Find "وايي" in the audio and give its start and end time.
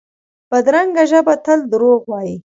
2.11-2.35